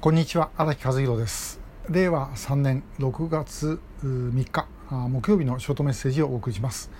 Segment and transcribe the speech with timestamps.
[0.00, 1.60] こんにちは荒木和弘です。
[1.90, 6.90] 令和3年6月3日木曜日のショートメッセージをお送りします、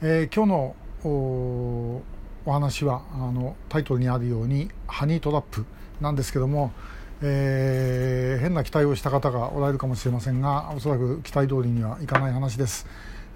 [0.00, 2.02] えー、今日の
[2.46, 5.66] お話はあのタイトルにあるようにハニートラップ
[6.00, 6.72] なんですけども、
[7.20, 12.86] えー、変な期待をした方がおられるかもしれませんがおそらく期待通りにはいかない話です、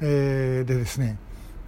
[0.00, 1.18] えー、でですね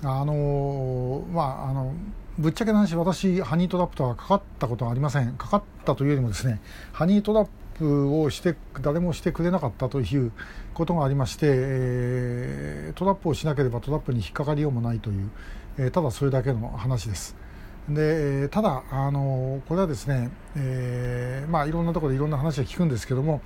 [0.03, 1.93] あのまああの
[2.39, 5.32] ぶっちゃけな話私ハニートラップとはかかったことはありません。
[5.32, 6.61] かかったというよりもですね
[6.93, 7.48] ハニートラッ
[7.79, 10.32] プをして誰もしてくれなかったという
[10.75, 15.31] ことがありまして、えー、トラップをしなければトラップに引っかかりようもないという、
[15.79, 17.36] えー、ただそれだけの話です。
[17.89, 23.40] でただあのこれはですね、えー、まあいろんなところでいろんな話は聞くんですけども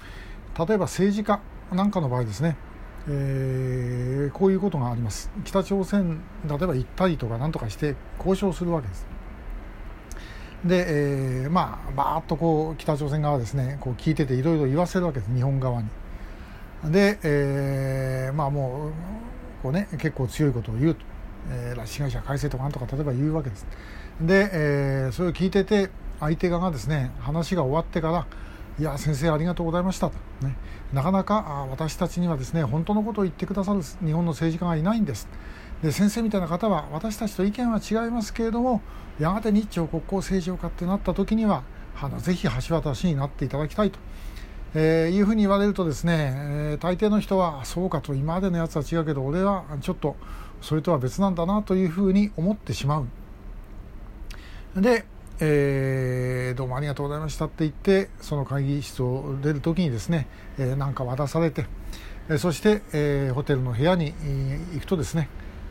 [0.58, 1.40] 例えば政治家
[1.72, 2.56] なんかの場合ですね
[3.08, 5.30] えー、こういうことがあります。
[5.44, 9.06] 北朝鮮例えば行ったりとか何とかして交渉するわけです。
[10.64, 15.88] で、えー、まあバーッとこう北朝鮮側ですねこう聞いてていろいろ言わせるわけです日本側に。
[16.84, 18.92] で、えー、まあもう
[19.62, 21.00] こうね結構強いことを言うと、
[21.50, 23.66] えー、拉致被害者改正とかなんとか例えば言うわけです。
[24.20, 28.26] で、えー、それを聞いてて相手側がですね話が終わってから
[28.78, 30.10] いや先生ありがとうございました。
[30.10, 30.56] と、ね、
[30.92, 35.28] なかなかあ私たちにはですね本当のことを言ってくださる日本の政治家がいないんです。
[35.82, 38.82] で先生みたいな方は私たちと意見は違いますけれども
[39.18, 41.62] やがて日朝国交正常化ってなった時には
[42.00, 43.98] あのぜひ橋渡しになっていただきたいと、
[44.74, 50.16] えー、いうふうに言われるとですね、えー、大抵の人はそうかと今までのやつは違うけど俺はちょっと
[50.60, 53.06] それとは別なんだなというふうに思ってしまう。
[54.80, 55.04] で
[55.42, 61.64] えー、どうもありがとうございましたって言ってその会議室を出る時にですね、えー、か渡されて、
[62.28, 64.12] え、そして、えー、ホテルの部屋に
[64.74, 65.30] 行くとですね、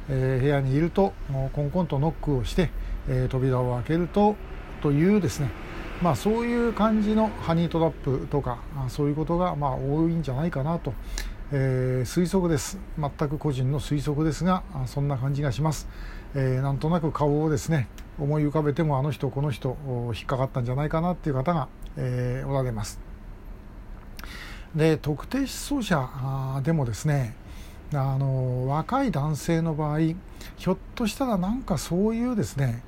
[0.09, 1.14] えー、部屋にいると
[1.53, 2.72] コンコンとノックをして、
[3.08, 4.36] えー、扉を開けると
[4.81, 5.52] というですね
[6.02, 10.94] まあそういう感じのハニートラップとかそういうことがまあ多いんじゃないかなと、
[11.52, 12.80] えー、推測です。
[12.97, 15.88] 全く個人の推測ですがそんな感じがします、
[16.35, 17.88] えー、なんとなく顔をですね
[18.19, 19.78] 思い浮かべてもあの人この人
[20.16, 23.00] 引っかかったんじゃないかなっていう方が、えー、おられます。
[24.75, 27.35] で特定失踪者でもですね
[27.94, 32.84] あの若い男性の場合ひょっとしたらなんかそういうですね、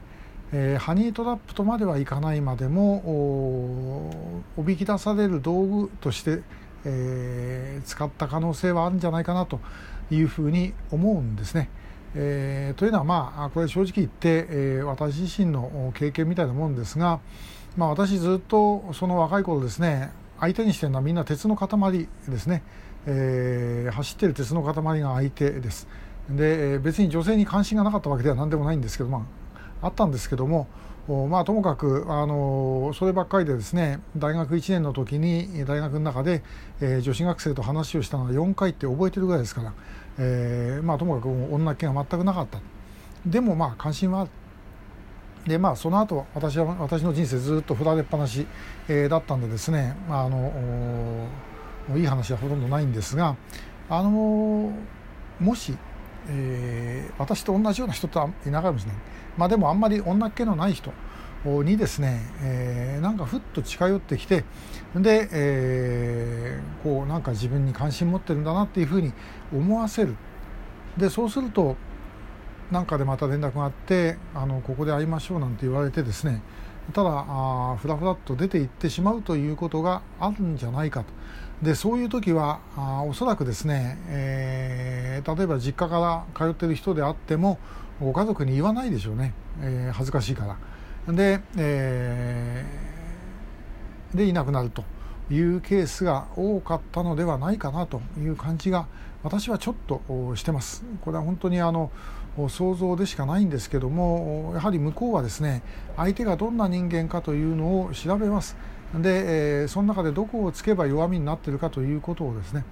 [0.51, 6.41] えー、ハニートラップとまではいかないまでもおびき出される道具として、
[6.85, 9.59] えー、使った可能性はあるんじゃないかなと
[10.12, 11.69] いうふうに思うんですね。
[12.14, 17.20] えー、というのは、まあ、これ正直言って、えー、私自身の経験みたいなもんですが、
[17.78, 22.64] まあ、私ずっとその若い頃ですね相手にしてるのはみんな鉄の塊ですね、
[23.06, 25.88] えー、走ってる鉄の塊が相手です。
[26.30, 29.26] で別に女性に関心がなかったわけでは何でもないんですけど、ま
[29.82, 30.68] あ、あったんですけども
[31.07, 36.44] まあ、ともかくあのそればっかりでですね大学1年の時に大学の中で、
[36.79, 39.73] えー、女子学生と話をしたのは4回って覚えてるぐらいですから、
[40.19, 42.59] えーまあ、ともかく女っ気が全くなかった。
[43.25, 44.29] でもまあ関心はある。
[45.47, 48.45] でまあその後私は私の人生ずっと振られっぱなし、
[48.88, 51.28] えー、だったんでですね、まあ、あの
[51.95, 53.35] いい話はほとんどないんですが
[53.89, 54.72] あの
[55.39, 55.75] もし
[56.30, 59.02] えー、私と同じような人とはいなかもしれない、
[59.38, 60.92] まあ、でもあんまり女っ気のない人
[61.46, 64.44] にですね、えー、なんかふっと近寄ってきて
[64.96, 69.12] で、えー、こうなんか自分に関心持ってるんだなっていうふうに
[69.54, 70.16] 思わせる。
[70.98, 71.78] でそうすると
[72.70, 76.42] なんかでまた連絡があってあのここで会いましょうなんて言われてですね
[76.94, 81.08] ただあふらふらっと出て行ってしまうということがあるんじゃないかと。
[81.62, 84.71] でそういう時はあおそらくですね、えー、
[85.22, 87.59] 例えば実家から通ってる人であっても
[88.02, 90.58] ご家族に言わないでしょうね、えー、恥ずかしいか
[91.08, 91.14] ら。
[91.14, 94.84] で,、えー、でいなくなると
[95.30, 98.88] いうケースが多かったのではないかなという感じが
[99.24, 100.02] 私はちょっと
[100.36, 100.84] してます。
[101.02, 101.92] これは本当にあの
[102.50, 105.62] 想像でしかないんですけどもやはり向こうはですね
[105.98, 108.56] 相手がどんな人間かというのを調べます。
[108.94, 112.66] で、えー、その中でどこをつけば弱みになっているかということをですね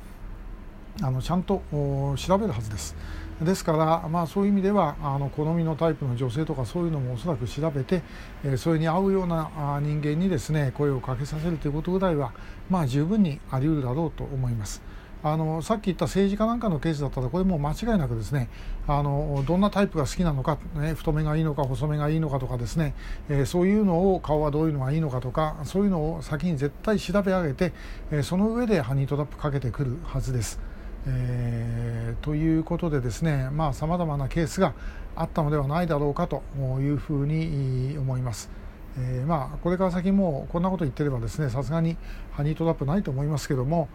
[1.02, 2.96] あのちゃんと調べるはずです。
[3.42, 8.02] ですから、まあ、そういう意味ではあの好みのタイプの女性とかそういうのもおそらく調べて、
[8.44, 12.34] え、それに合うような人間にですね声をかけさせるということぐらいは、
[12.70, 14.82] まあ、十分にあり得るだろうと思います。
[15.22, 18.48] あのさっき言った政治家なんかのケースだったらこれも間違いなくですね
[18.88, 22.94] あのどんなタイプが好きなのか、ね、太めがいいのか細めがいいのかとかですね、
[23.28, 27.74] えー、そういうのを顔はどういうのがいいのかとかそういうのを先に絶対調べ上げて、
[28.12, 30.60] えー、その上でハニートラップかけてくるはずです。
[31.08, 34.74] えー、ということでですねさまざ、まなケースが
[35.16, 36.44] あったのではないだろうかと
[36.80, 38.50] いうふうに思います。
[38.98, 41.96] えー、まあこれから先もこんなこと言ってればですねさすがに
[42.32, 43.88] ハニートラップないと思いますけども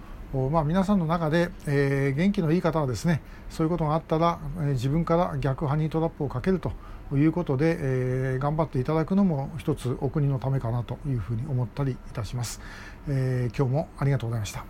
[0.50, 6.72] まあ、皆さんの中で、えー、元気のいい方はですねそういうことがあったら、え、自分から逆ハニートラップをかけると
[7.12, 12.60] いうことで、えー、頑張っていただくのも一つお国のためかなというふうに思ったりいたします、
[13.08, 14.62] え今日もありがとうございました